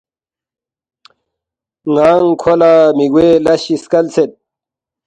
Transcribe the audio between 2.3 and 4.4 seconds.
کھو لہ مِہ گوے لس چِی سکلید،